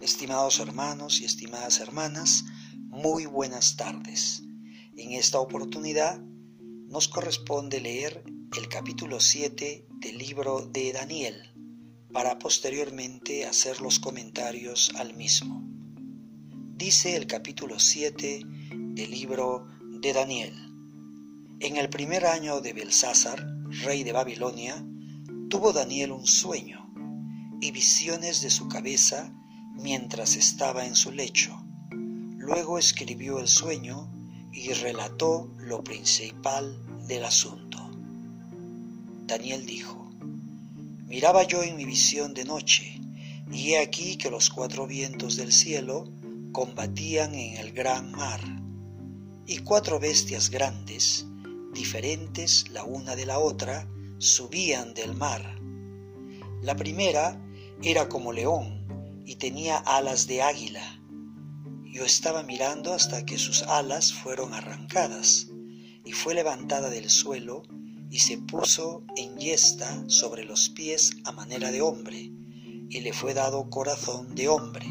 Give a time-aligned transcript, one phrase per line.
[0.00, 2.44] Estimados hermanos y estimadas hermanas,
[2.86, 4.44] muy buenas tardes.
[4.96, 6.20] En esta oportunidad
[6.88, 8.22] nos corresponde leer
[8.56, 11.52] el capítulo 7 del libro de Daniel
[12.12, 15.64] para posteriormente hacer los comentarios al mismo.
[16.76, 19.66] Dice el capítulo 7 del libro
[20.00, 20.54] de Daniel.
[21.58, 24.84] En el primer año de Belsásar, rey de Babilonia,
[25.48, 26.90] tuvo Daniel un sueño
[27.60, 29.32] y visiones de su cabeza
[29.74, 31.56] mientras estaba en su lecho.
[31.90, 34.12] Luego escribió el sueño
[34.52, 37.78] y relató lo principal del asunto.
[39.26, 40.10] Daniel dijo,
[41.06, 43.00] Miraba yo en mi visión de noche,
[43.52, 46.12] y he aquí que los cuatro vientos del cielo
[46.52, 48.40] combatían en el gran mar,
[49.46, 51.26] y cuatro bestias grandes,
[51.72, 53.88] diferentes la una de la otra,
[54.18, 55.58] subían del mar.
[56.62, 57.40] La primera
[57.82, 58.80] era como león,
[59.24, 61.00] y tenía alas de águila.
[61.84, 65.48] Yo estaba mirando hasta que sus alas fueron arrancadas,
[66.04, 67.62] y fue levantada del suelo
[68.10, 72.32] y se puso en yesta sobre los pies a manera de hombre,
[72.88, 74.86] y le fue dado corazón de hombre.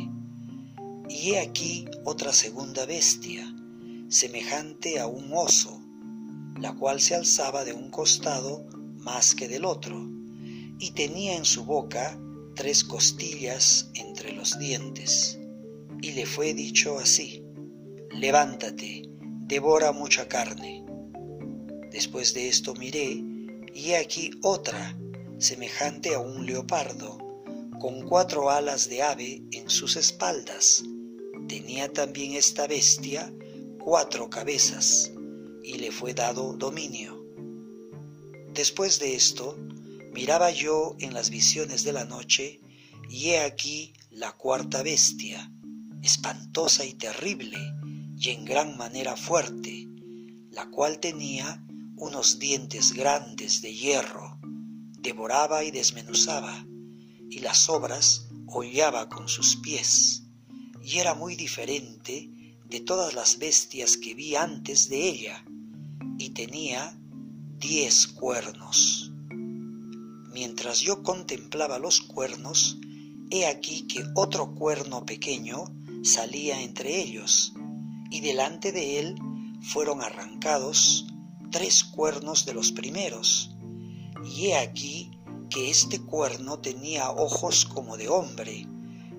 [1.09, 3.53] Y he aquí otra segunda bestia,
[4.07, 5.81] semejante a un oso,
[6.59, 8.65] la cual se alzaba de un costado
[8.97, 10.09] más que del otro,
[10.79, 12.19] y tenía en su boca
[12.55, 15.39] tres costillas entre los dientes.
[16.01, 17.43] Y le fue dicho así,
[18.11, 19.03] levántate,
[19.47, 20.85] devora mucha carne.
[21.91, 23.23] Después de esto miré,
[23.73, 24.97] y aquí otra,
[25.37, 27.17] semejante a un leopardo,
[27.79, 30.83] con cuatro alas de ave en sus espaldas.
[31.47, 33.33] Tenía también esta bestia
[33.79, 35.11] cuatro cabezas,
[35.63, 37.23] y le fue dado dominio.
[38.53, 39.55] Después de esto,
[40.13, 42.59] Miraba yo en las visiones de la noche,
[43.09, 45.51] y he aquí la cuarta bestia,
[46.01, 47.57] espantosa y terrible,
[48.17, 49.87] y en gran manera fuerte,
[50.51, 51.63] la cual tenía
[51.95, 54.39] unos dientes grandes de hierro,
[54.99, 56.65] devoraba y desmenuzaba,
[57.29, 60.23] y las obras hollaba con sus pies,
[60.83, 62.31] y era muy diferente
[62.69, 65.43] de todas las bestias que vi antes de ella,
[66.17, 66.97] y tenía
[67.57, 69.11] diez cuernos.
[70.31, 72.77] Mientras yo contemplaba los cuernos,
[73.31, 75.65] he aquí que otro cuerno pequeño
[76.03, 77.53] salía entre ellos,
[78.11, 79.15] y delante de él
[79.61, 81.07] fueron arrancados
[81.51, 83.51] tres cuernos de los primeros.
[84.23, 85.11] Y he aquí
[85.49, 88.67] que este cuerno tenía ojos como de hombre,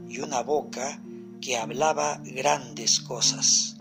[0.08, 1.02] y una boca
[1.56, 3.76] hablaba grandes cosas.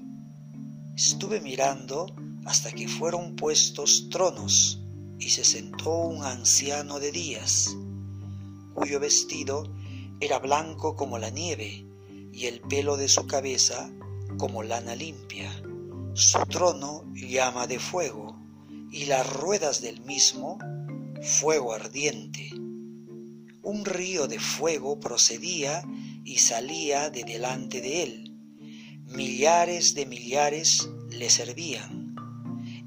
[0.95, 2.07] Estuve mirando
[2.45, 4.79] hasta que fueron puestos tronos,
[5.19, 7.75] y se sentó un anciano de días,
[8.73, 9.71] cuyo vestido
[10.21, 11.85] era blanco como la nieve
[12.31, 13.91] y el pelo de su cabeza
[14.37, 15.51] como lana limpia.
[16.13, 18.39] Su trono llama de fuego
[18.91, 20.57] y las ruedas del mismo
[21.21, 22.49] fuego ardiente.
[23.61, 25.83] Un río de fuego procedía
[26.29, 28.35] y salía de delante de él.
[29.07, 32.15] Millares de millares le servían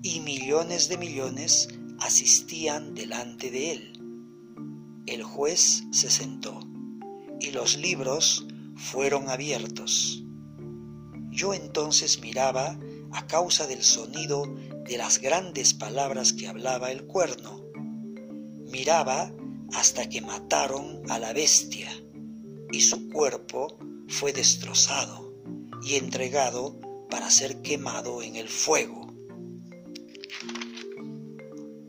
[0.00, 3.92] y millones de millones asistían delante de él.
[5.06, 6.60] El juez se sentó
[7.40, 10.22] y los libros fueron abiertos.
[11.32, 12.78] Yo entonces miraba
[13.10, 14.44] a causa del sonido
[14.84, 17.60] de las grandes palabras que hablaba el cuerno.
[18.70, 19.32] Miraba
[19.74, 21.90] hasta que mataron a la bestia
[22.72, 23.78] y su cuerpo
[24.08, 25.32] fue destrozado
[25.82, 29.02] y entregado para ser quemado en el fuego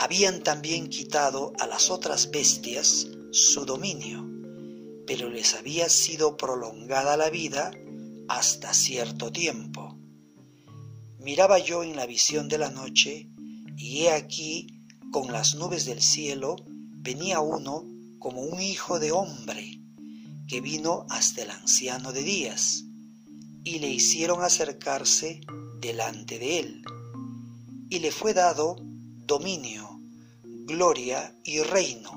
[0.04, 4.30] habían también quitado a las otras bestias su dominio,
[5.08, 7.72] pero les había sido prolongada la vida
[8.28, 9.98] hasta cierto tiempo.
[11.20, 13.30] Miraba yo en la visión de la noche,
[13.78, 16.58] y he aquí, con las nubes del cielo,
[16.98, 17.86] venía uno
[18.20, 19.80] como un hijo de hombre,
[20.48, 22.86] que vino hasta el anciano de días,
[23.64, 25.42] y le hicieron acercarse
[25.80, 26.84] delante de él,
[27.90, 28.76] y le fue dado
[29.26, 29.94] dominio
[30.66, 32.12] gloria y reino,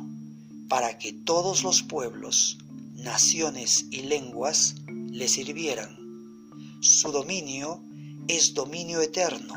[0.69, 2.59] para que todos los pueblos,
[2.95, 4.77] naciones y lenguas
[5.11, 5.97] le sirvieran.
[6.81, 7.83] Su dominio
[8.29, 9.55] es dominio eterno,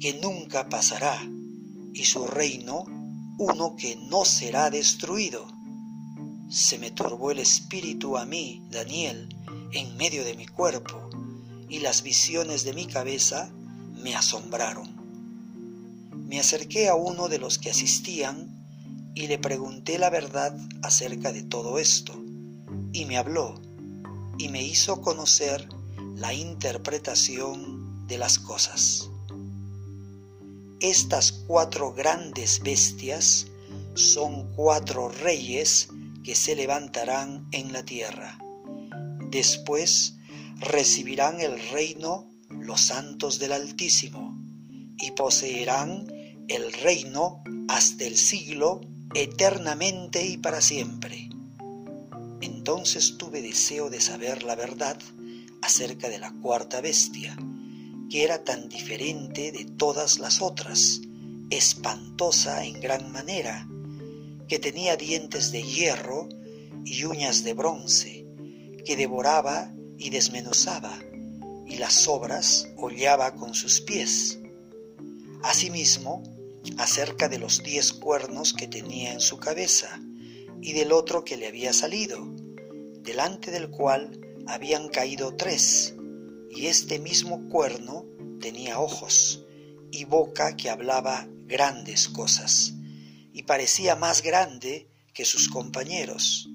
[0.00, 1.18] que nunca pasará,
[1.94, 2.84] y su reino
[3.38, 5.46] uno que no será destruido.
[6.50, 9.34] Se me turbó el espíritu a mí, Daniel,
[9.72, 11.08] en medio de mi cuerpo,
[11.68, 13.50] y las visiones de mi cabeza
[14.02, 15.00] me asombraron
[16.30, 18.48] me acerqué a uno de los que asistían
[19.16, 22.12] y le pregunté la verdad acerca de todo esto,
[22.92, 23.60] y me habló
[24.38, 25.68] y me hizo conocer
[26.14, 29.10] la interpretación de las cosas.
[30.78, 33.48] Estas cuatro grandes bestias
[33.94, 35.88] son cuatro reyes
[36.22, 38.38] que se levantarán en la tierra.
[39.30, 40.16] Después
[40.58, 44.38] recibirán el reino los santos del Altísimo
[44.98, 46.06] y poseerán
[46.48, 48.80] el reino hasta el siglo
[49.14, 51.30] eternamente y para siempre.
[52.40, 54.98] Entonces tuve deseo de saber la verdad
[55.62, 57.36] acerca de la cuarta bestia,
[58.08, 61.00] que era tan diferente de todas las otras,
[61.50, 63.68] espantosa en gran manera,
[64.50, 66.28] que tenía dientes de hierro
[66.84, 68.26] y uñas de bronce,
[68.84, 70.98] que devoraba y desmenuzaba,
[71.68, 74.40] y las sobras hollaba con sus pies.
[75.44, 76.24] Asimismo,
[76.78, 80.00] acerca de los diez cuernos que tenía en su cabeza,
[80.60, 82.18] y del otro que le había salido,
[83.04, 85.94] delante del cual habían caído tres,
[86.50, 88.04] y este mismo cuerno
[88.40, 89.44] tenía ojos
[89.92, 92.74] y boca que hablaba grandes cosas,
[93.32, 96.48] y parecía más grande que sus compañeros.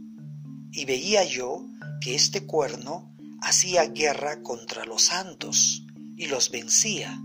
[0.71, 1.67] Y veía yo
[2.01, 5.83] que este cuerno hacía guerra contra los santos
[6.17, 7.21] y los vencía,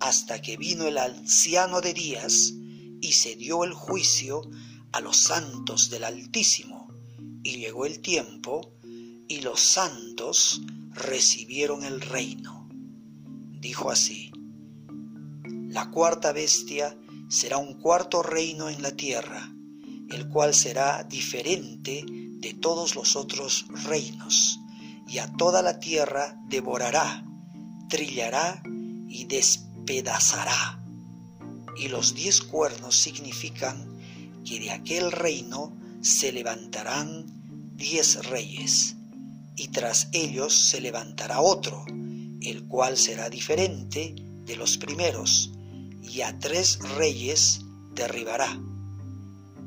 [0.00, 2.52] hasta que vino el anciano de días
[3.00, 4.42] y se dio el juicio
[4.92, 6.88] a los santos del Altísimo,
[7.42, 8.74] y llegó el tiempo
[9.28, 10.60] y los santos
[10.92, 12.68] recibieron el reino.
[13.60, 14.32] Dijo así,
[15.68, 16.96] la cuarta bestia
[17.32, 19.50] será un cuarto reino en la tierra,
[20.10, 24.60] el cual será diferente de todos los otros reinos,
[25.08, 27.24] y a toda la tierra devorará,
[27.88, 28.62] trillará
[29.08, 30.84] y despedazará.
[31.78, 33.98] Y los diez cuernos significan
[34.44, 38.96] que de aquel reino se levantarán diez reyes
[39.56, 41.86] y tras ellos se levantará otro,
[42.42, 44.14] el cual será diferente
[44.44, 45.52] de los primeros,
[46.02, 47.60] y a tres reyes
[47.94, 48.60] derribará.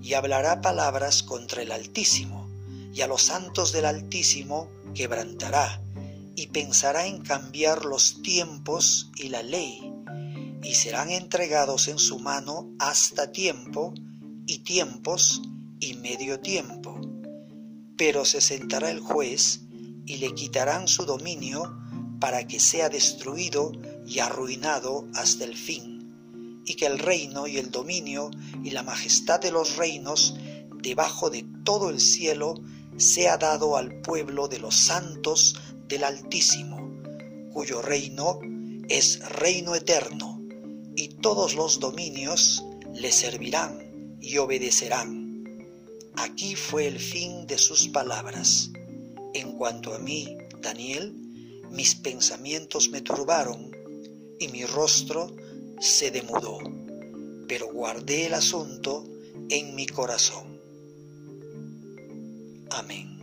[0.02, 2.50] Y hablará palabras contra el Altísimo,
[2.94, 5.82] y a los santos del Altísimo quebrantará,
[6.36, 9.94] y pensará en cambiar los tiempos y la ley,
[10.62, 13.94] y serán entregados en su mano hasta tiempo,
[14.46, 15.42] y tiempos,
[15.80, 17.00] y medio tiempo.
[17.98, 19.62] Pero se sentará el juez,
[20.06, 21.80] y le quitarán su dominio
[22.20, 23.72] para que sea destruido
[24.06, 25.95] y arruinado hasta el fin,
[26.66, 28.32] y que el reino y el dominio
[28.64, 30.36] y la majestad de los reinos
[30.82, 32.56] debajo de todo el cielo
[32.98, 35.56] sea dado al pueblo de los santos
[35.88, 36.92] del Altísimo,
[37.54, 38.40] cuyo reino
[38.90, 40.42] es reino eterno,
[40.96, 42.64] y todos los dominios
[42.94, 45.26] le servirán y obedecerán.
[46.16, 48.72] Aquí fue el fin de sus palabras
[49.36, 51.14] en cuanto a mí, Daniel,
[51.70, 53.70] mis pensamientos me turbaron
[54.40, 55.36] y mi rostro
[55.80, 56.60] se demudó,
[57.48, 59.06] pero guardé el asunto
[59.50, 60.60] en mi corazón.
[62.72, 63.16] Amén.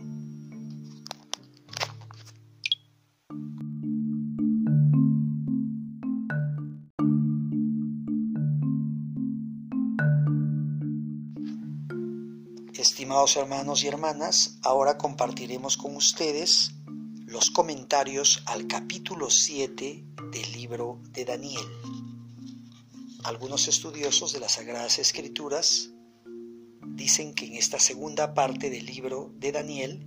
[12.73, 16.73] Estimados hermanos y hermanas, ahora compartiremos con ustedes
[17.25, 22.02] los comentarios al capítulo 7 del libro de Daniel.
[23.23, 25.91] Algunos estudiosos de las Sagradas Escrituras
[26.85, 30.05] dicen que en esta segunda parte del libro de Daniel,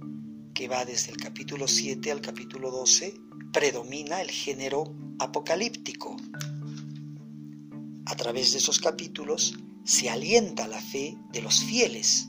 [0.52, 3.14] que va desde el capítulo 7 al capítulo 12,
[3.54, 6.14] predomina el género apocalíptico.
[8.04, 12.28] A través de esos capítulos se alienta la fe de los fieles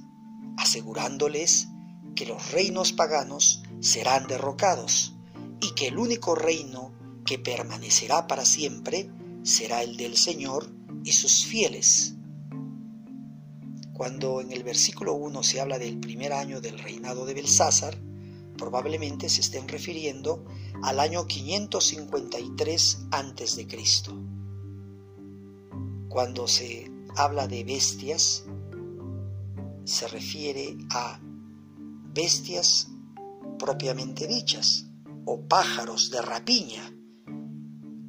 [0.55, 1.67] asegurándoles
[2.15, 5.15] que los reinos paganos serán derrocados
[5.59, 6.93] y que el único reino
[7.25, 9.11] que permanecerá para siempre
[9.43, 10.76] será el del Señor
[11.07, 12.15] y sus fieles.
[13.93, 17.97] Cuando en el versículo 1 se habla del primer año del reinado de Belsázar,
[18.57, 20.43] probablemente se estén refiriendo
[20.83, 23.67] al año 553 a.C.
[26.09, 28.43] Cuando se habla de bestias,
[29.85, 31.21] se refiere a
[32.13, 32.89] bestias
[33.57, 34.87] propiamente dichas
[35.23, 36.93] o pájaros de rapiña,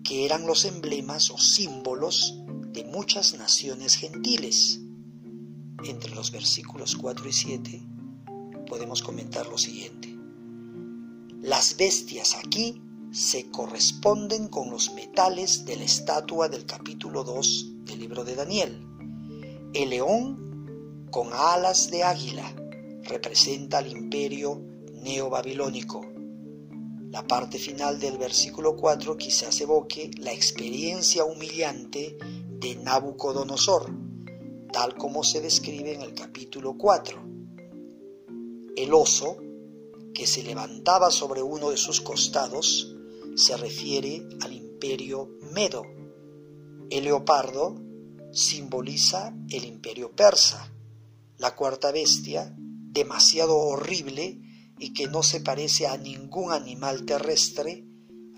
[0.02, 2.42] que eran los emblemas o símbolos
[2.78, 4.78] de muchas naciones gentiles.
[5.82, 7.82] Entre los versículos 4 y 7
[8.68, 10.16] podemos comentar lo siguiente.
[11.42, 12.80] Las bestias aquí
[13.10, 18.80] se corresponden con los metales de la estatua del capítulo 2 del libro de Daniel.
[19.74, 22.54] El león con alas de águila
[23.02, 24.62] representa al imperio
[25.02, 26.06] neobabilónico.
[27.10, 32.16] La parte final del versículo 4 quizás evoque la experiencia humillante
[32.60, 33.92] de Nabucodonosor,
[34.72, 37.20] tal como se describe en el capítulo 4.
[38.76, 39.36] El oso,
[40.12, 42.96] que se levantaba sobre uno de sus costados,
[43.36, 45.84] se refiere al imperio medo.
[46.90, 47.76] El leopardo
[48.32, 50.72] simboliza el imperio persa.
[51.36, 54.40] La cuarta bestia, demasiado horrible
[54.78, 57.84] y que no se parece a ningún animal terrestre,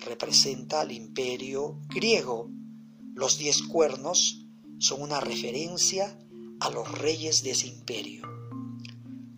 [0.04, 2.50] representa al imperio griego.
[3.14, 4.46] Los diez cuernos
[4.78, 6.16] son una referencia
[6.60, 8.22] a los reyes de ese imperio.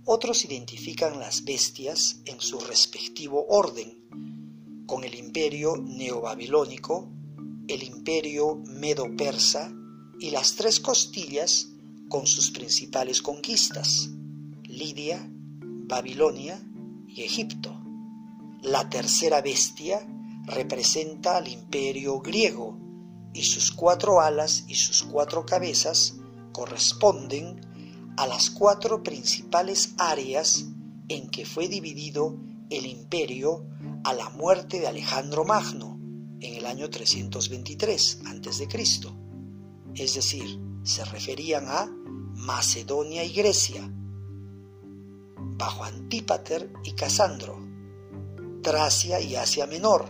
[0.05, 7.11] Otros identifican las bestias en su respectivo orden, con el imperio neobabilónico,
[7.67, 9.73] el imperio medo-persa
[10.21, 11.71] y las tres costillas
[12.09, 14.11] con sus principales conquistas,
[14.65, 15.27] Lidia,
[15.61, 16.63] Babilonia
[17.09, 17.81] y Egipto.
[18.63, 20.07] La tercera bestia
[20.47, 22.83] representa al imperio griego
[23.33, 26.15] y sus cuatro alas y sus cuatro cabezas
[26.53, 27.61] corresponden
[28.17, 30.67] a las cuatro principales áreas
[31.09, 32.37] en que fue dividido
[32.71, 33.67] el imperio
[34.05, 35.99] a la muerte de Alejandro Magno
[36.41, 38.69] en el año 323 a.C.
[39.95, 41.87] Es decir, se referían a
[42.35, 43.89] Macedonia y Grecia,
[45.37, 47.59] bajo Antípater y Casandro,
[48.63, 50.07] Tracia y Asia Menor,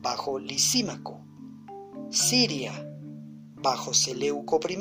[0.00, 1.27] bajo Lisímaco,
[2.10, 2.72] Siria,
[3.56, 4.78] bajo Seleuco I,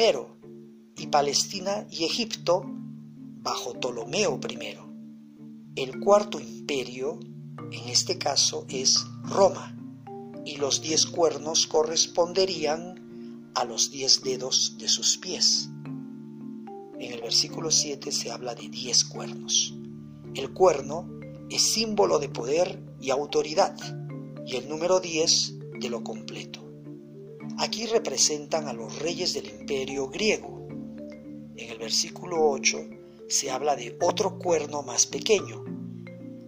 [0.95, 4.77] y Palestina y Egipto, bajo Ptolomeo I.
[5.75, 7.19] El cuarto imperio,
[7.69, 9.77] en este caso, es Roma,
[10.45, 15.69] y los diez cuernos corresponderían a los diez dedos de sus pies.
[16.97, 19.75] En el versículo 7 se habla de diez cuernos.
[20.33, 21.09] El cuerno
[21.49, 23.75] es símbolo de poder y autoridad
[24.45, 26.66] y el número 10 de lo completo.
[27.59, 30.67] Aquí representan a los reyes del imperio griego.
[31.55, 32.77] En el versículo 8
[33.27, 35.63] se habla de otro cuerno más pequeño.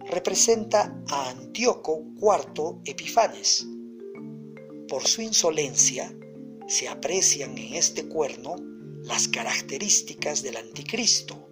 [0.10, 3.68] Representa a Antíoco IV Epifanes.
[4.88, 6.16] Por su insolencia,
[6.68, 8.56] se aprecian en este cuerno
[9.04, 11.50] las características del anticristo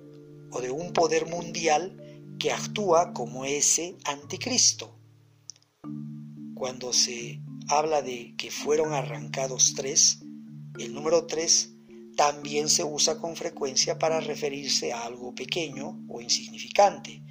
[0.51, 1.95] o de un poder mundial
[2.39, 4.93] que actúa como ese anticristo.
[6.53, 10.19] Cuando se habla de que fueron arrancados tres,
[10.79, 11.73] el número tres
[12.15, 17.21] también se usa con frecuencia para referirse a algo pequeño o insignificante,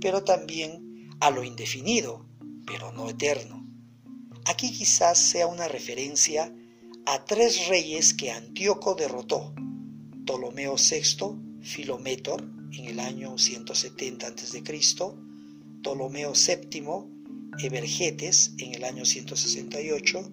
[0.00, 2.26] pero también a lo indefinido,
[2.66, 3.66] pero no eterno.
[4.46, 6.54] Aquí quizás sea una referencia
[7.06, 9.54] a tres reyes que Antíoco derrotó,
[10.24, 14.62] Ptolomeo VI, Filométor en el año 170 a.C.,
[15.82, 16.82] Ptolomeo VII,
[17.58, 20.32] Evergetes en el año 168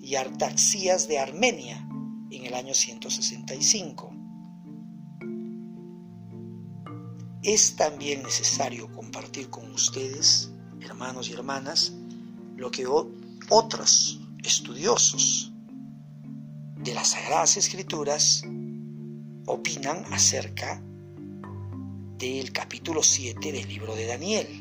[0.00, 1.86] y Artaxías de Armenia
[2.30, 4.14] en el año 165.
[7.42, 11.92] Es también necesario compartir con ustedes, hermanos y hermanas,
[12.56, 12.86] lo que
[13.48, 15.52] otros estudiosos
[16.76, 18.42] de las Sagradas Escrituras
[19.46, 20.82] opinan acerca
[22.18, 24.57] del capítulo 7 del libro de Daniel.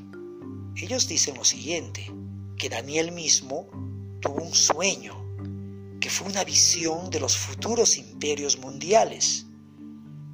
[0.79, 2.05] Ellos dicen lo siguiente,
[2.55, 3.67] que Daniel mismo
[4.22, 5.15] tuvo un sueño,
[6.00, 9.48] que fue una visión de los futuros imperios mundiales.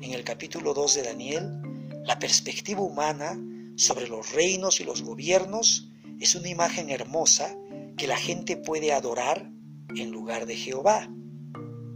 [0.01, 1.61] En el capítulo 2 de Daniel,
[2.03, 3.39] la perspectiva humana
[3.77, 5.87] sobre los reinos y los gobiernos
[6.19, 7.55] es una imagen hermosa
[7.95, 9.49] que la gente puede adorar
[9.95, 11.03] en lugar de Jehová.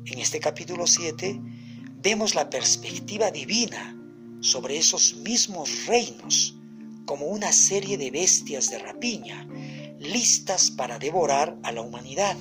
[0.05, 1.37] En este capítulo 7
[2.01, 3.93] vemos la perspectiva divina
[4.39, 6.56] sobre esos mismos reinos
[7.07, 9.47] como una serie de bestias de rapiña,
[9.97, 12.35] listas para devorar a la humanidad.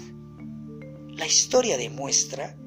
[1.09, 2.59] La historia demuestra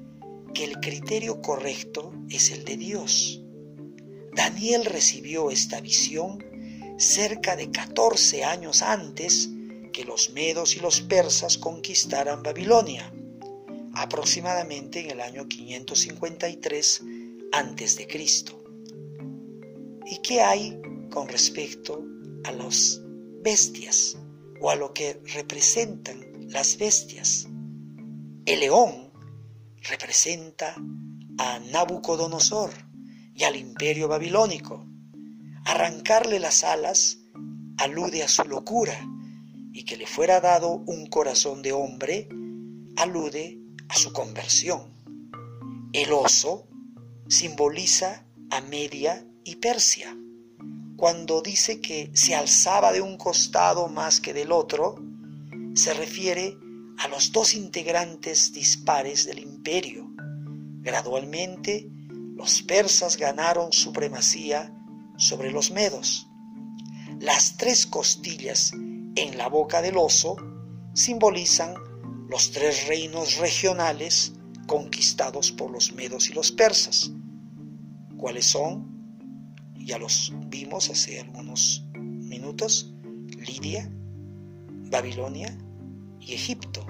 [0.53, 3.43] que el criterio correcto es el de Dios.
[4.33, 6.43] Daniel recibió esta visión
[6.97, 9.49] cerca de 14 años antes
[9.91, 13.13] que los medos y los persas conquistaran Babilonia
[13.93, 17.01] aproximadamente en el año 553
[17.51, 18.07] a.C.
[20.05, 20.79] ¿Y qué hay
[21.09, 22.05] con respecto
[22.43, 23.01] a las
[23.43, 24.17] bestias
[24.61, 27.47] o a lo que representan las bestias?
[28.45, 29.11] El león
[29.89, 30.75] representa
[31.37, 32.71] a Nabucodonosor
[33.33, 34.85] y al imperio babilónico.
[35.65, 37.19] Arrancarle las alas
[37.77, 38.99] alude a su locura
[39.71, 42.27] y que le fuera dado un corazón de hombre
[42.97, 44.93] alude a su conversión.
[45.93, 46.67] El oso
[47.27, 50.15] simboliza a Media y Persia.
[50.99, 54.95] Cuando dice que se alzaba de un costado más que del otro,
[55.73, 56.57] se refiere
[56.97, 60.11] a los dos integrantes dispares del imperio.
[60.81, 61.89] Gradualmente,
[62.35, 64.75] los persas ganaron supremacía
[65.15, 66.27] sobre los medos.
[67.21, 70.35] Las tres costillas en la boca del oso
[70.93, 71.75] simbolizan
[72.27, 74.33] los tres reinos regionales
[74.67, 77.09] conquistados por los medos y los persas.
[78.17, 78.98] ¿Cuáles son?
[79.89, 82.93] Ya los vimos hace algunos minutos.
[83.39, 83.91] Lidia,
[84.91, 85.57] Babilonia
[86.19, 86.85] y Egipto.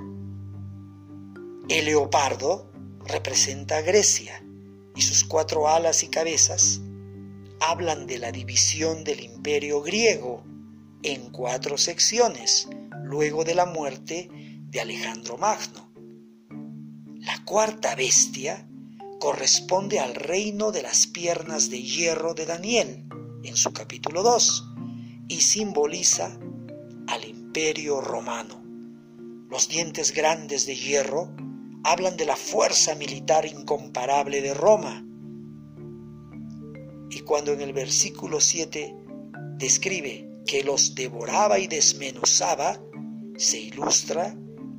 [1.70, 2.74] El leopardo
[3.06, 4.44] representa a Grecia
[4.98, 6.82] y sus cuatro alas y cabezas
[7.62, 10.44] hablan de la división del imperio griego
[11.01, 12.68] en cuatro secciones
[13.06, 14.29] luego de la muerte
[14.68, 15.89] de Alejandro Magno.
[17.22, 18.69] La cuarta bestia
[19.20, 23.06] corresponde al reino de las piernas de hierro de Daniel
[23.44, 24.66] en su capítulo 2
[25.28, 26.40] y simboliza
[27.08, 28.64] al imperio romano.
[29.50, 31.36] Los dientes grandes de hierro
[31.84, 35.06] hablan de la fuerza militar incomparable de Roma.
[37.10, 38.96] Y cuando en el versículo 7
[39.58, 42.80] describe que los devoraba y desmenuzaba,
[43.38, 44.36] se ilustra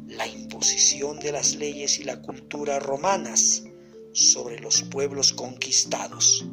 [0.06, 3.64] la imposición de las leyes y la cultura romanas
[4.12, 6.44] sobre los pueblos conquistados.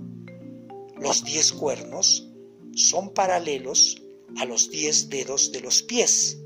[1.00, 2.28] Los diez cuernos
[2.76, 4.02] son paralelos
[4.38, 6.38] a los diez dedos de los pies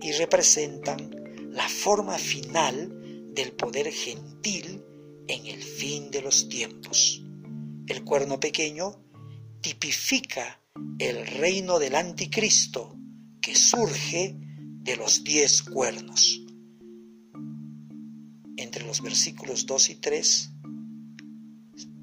[0.00, 1.10] y representan
[1.50, 4.82] la forma final del poder gentil
[5.26, 7.22] en el fin de los tiempos.
[7.86, 9.02] El cuerno pequeño
[9.60, 10.60] tipifica
[10.98, 12.96] el reino del anticristo
[13.40, 16.40] que surge de los diez cuernos.
[18.58, 20.50] Entre los versículos 2 y 3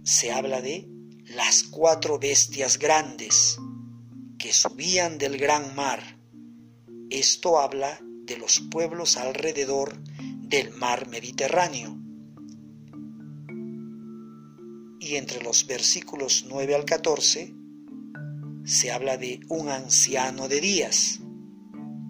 [0.04, 0.90] se habla de
[1.26, 3.58] las cuatro bestias grandes
[4.40, 6.02] que subían del gran mar.
[7.10, 10.02] Esto habla de los pueblos alrededor
[10.50, 11.98] del mar Mediterráneo.
[15.00, 17.54] Y entre los versículos 9 al 14
[18.64, 21.20] se habla de un anciano de días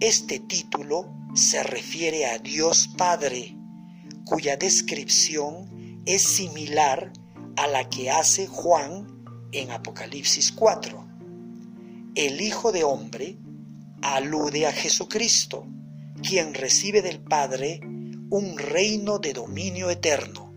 [0.00, 3.55] este título se refiere a Dios Padre,
[4.26, 7.12] cuya descripción es similar
[7.56, 9.06] a la que hace Juan
[9.52, 11.06] en Apocalipsis 4.
[12.16, 13.38] El Hijo de Hombre
[14.02, 15.64] alude a Jesucristo,
[16.22, 17.80] quien recibe del Padre
[18.28, 20.52] un reino de dominio eterno.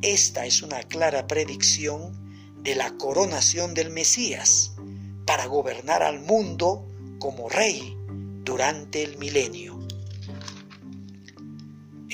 [0.00, 4.74] Esta es una clara predicción de la coronación del Mesías
[5.26, 7.94] para gobernar al mundo como rey
[8.42, 9.75] durante el milenio.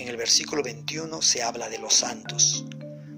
[0.02, 2.64] En el versículo 21 se habla de los santos.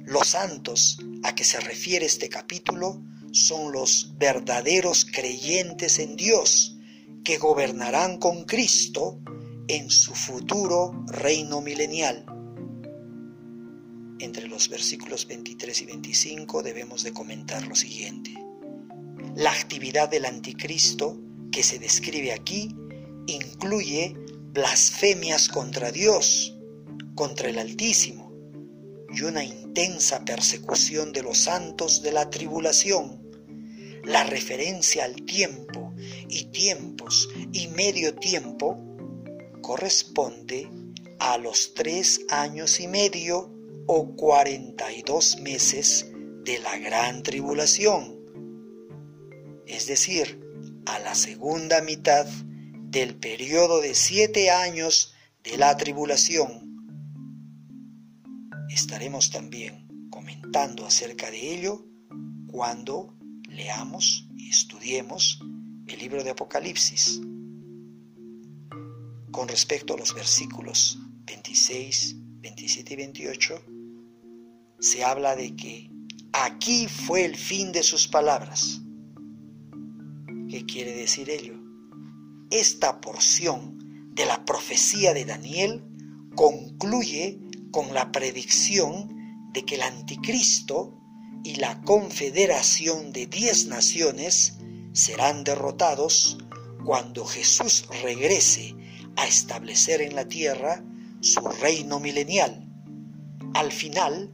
[0.04, 6.76] Los santos a que se refiere este capítulo son los verdaderos creyentes en Dios
[7.24, 9.18] que gobernarán con Cristo
[9.66, 12.26] en su futuro reino milenial.
[14.18, 18.34] Entre los versículos 23 y 25 debemos de comentar lo siguiente.
[19.36, 21.18] La actividad del anticristo
[21.50, 22.76] que se describe aquí
[23.26, 24.14] incluye
[24.52, 26.53] blasfemias contra Dios,
[27.14, 28.32] contra el Altísimo,
[29.12, 33.22] y una intensa persecución de los santos de la tribulación.
[34.04, 35.94] La referencia al tiempo
[36.28, 38.76] y tiempos y medio tiempo
[39.62, 40.68] corresponde
[41.18, 43.50] a los tres años y medio
[43.86, 46.10] o cuarenta y dos meses
[46.44, 48.18] de la gran tribulación,
[49.66, 50.40] es decir,
[50.86, 56.63] a la segunda mitad del periodo de siete años de la tribulación.
[58.74, 61.86] Estaremos también comentando acerca de ello
[62.46, 63.16] cuando
[63.48, 65.40] leamos y estudiemos
[65.86, 67.20] el libro de Apocalipsis.
[69.30, 73.62] Con respecto a los versículos 26, 27 y 28,
[74.80, 75.90] se habla de que
[76.32, 78.80] aquí fue el fin de sus palabras.
[80.50, 81.64] ¿Qué quiere decir ello?
[82.50, 85.82] esta porción de la profecía de Daniel
[86.36, 87.40] concluye
[87.74, 90.96] con la predicción de que el anticristo
[91.42, 94.58] y la confederación de diez naciones
[94.92, 96.38] serán derrotados
[96.84, 98.76] cuando Jesús regrese
[99.16, 100.84] a establecer en la tierra
[101.20, 102.64] su reino milenial.
[103.54, 104.32] Al final,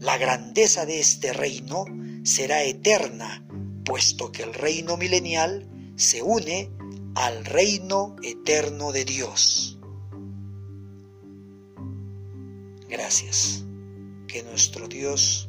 [0.00, 1.84] la grandeza de este reino
[2.24, 3.46] será eterna,
[3.84, 6.72] puesto que el reino milenial se une
[7.14, 9.79] al reino eterno de Dios.
[12.90, 13.64] Gracias.
[14.26, 15.48] Que nuestro Dios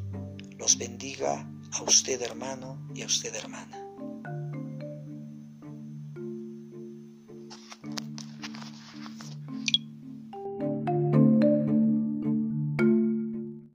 [0.59, 3.90] los bendiga a usted hermano y a usted hermana.